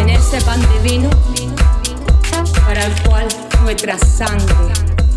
[0.00, 1.10] En ese pan divino
[2.66, 3.28] para el cual
[3.62, 4.72] nuestra sangre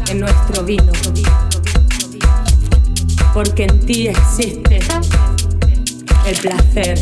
[0.10, 0.92] es nuestro vino.
[3.34, 4.80] Porque en ti existe
[6.26, 7.02] el placer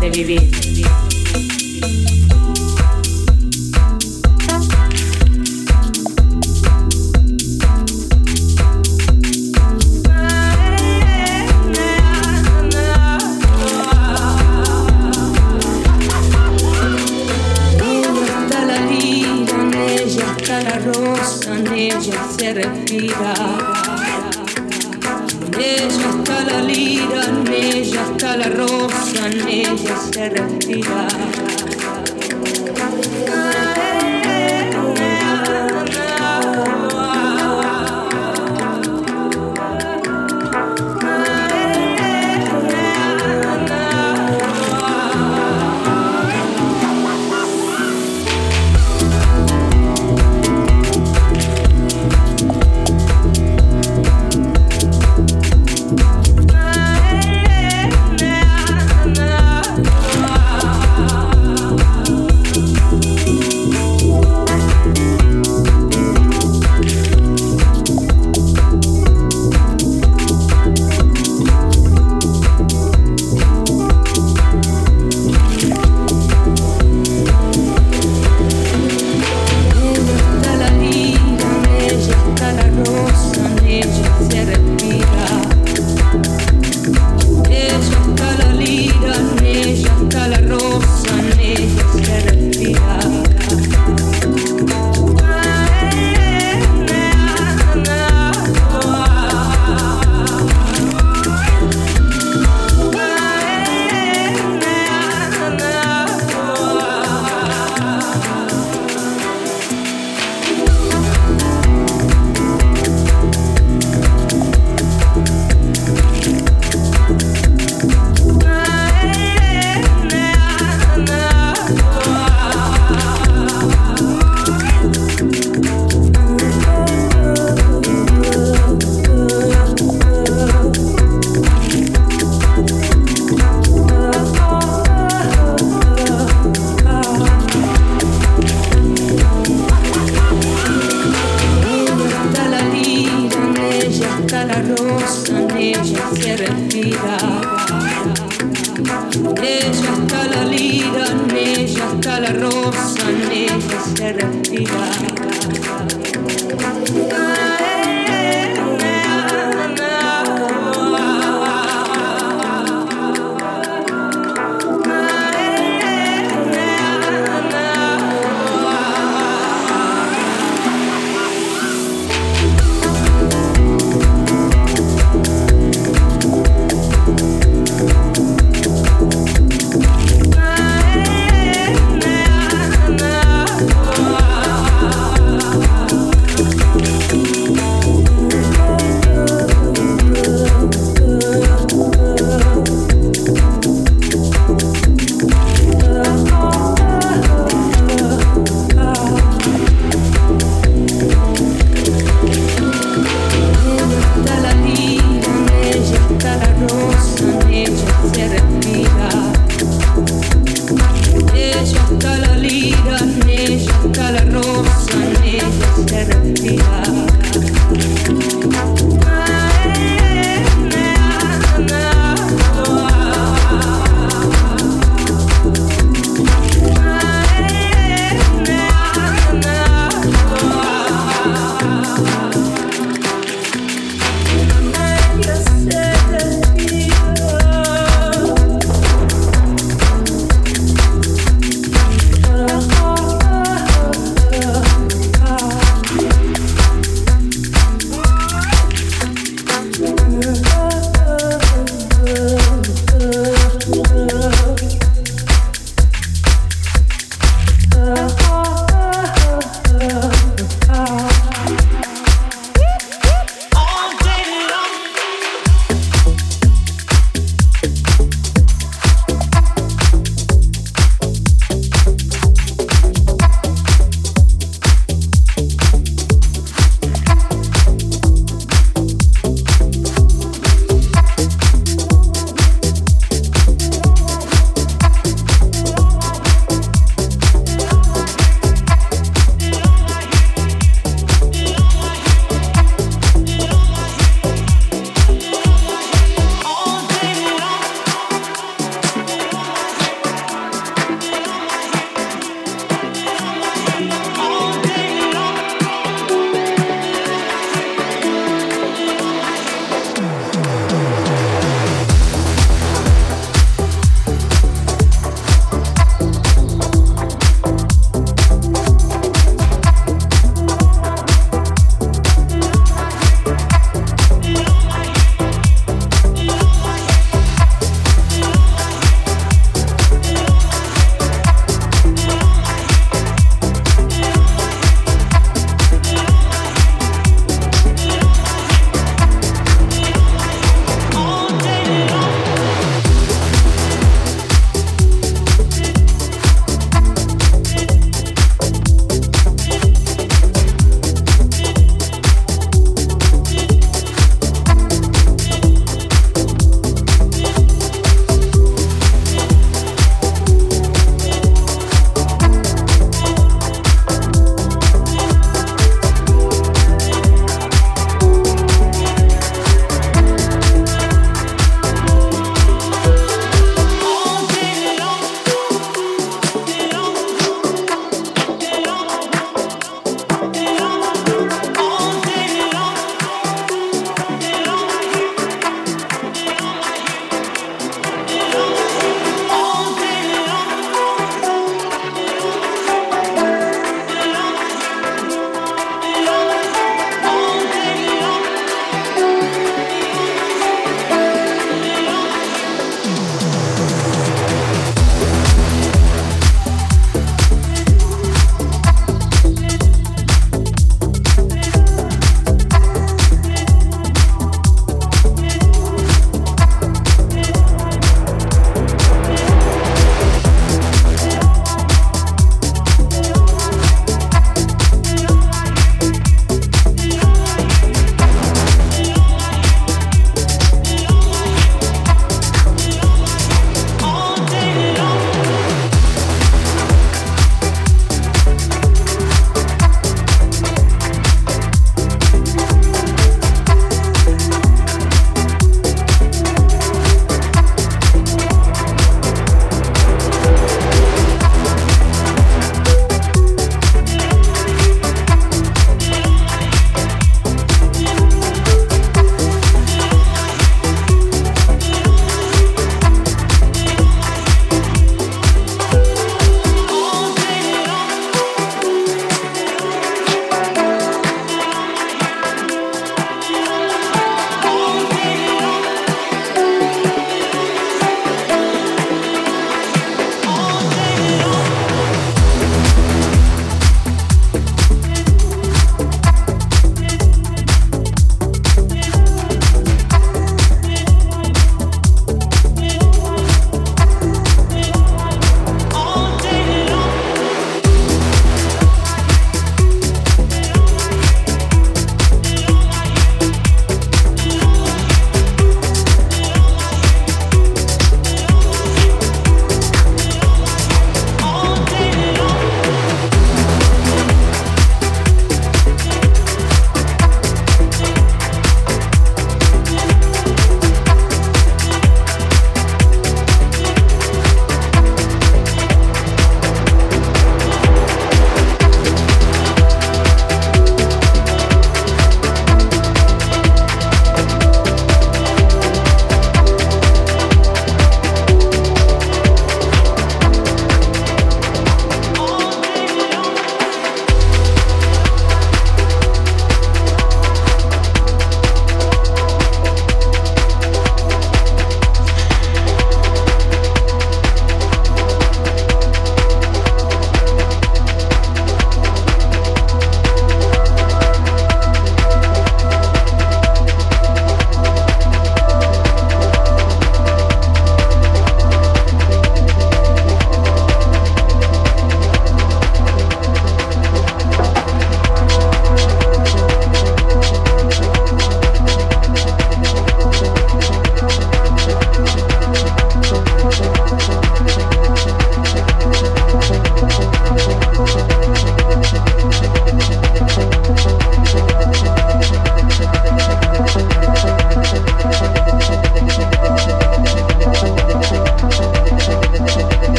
[0.00, 0.50] de vivir.
[22.54, 22.84] En
[25.58, 31.08] ella está la lira, en ella está la rosa, en ella se respira.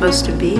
[0.00, 0.59] Supposed to be.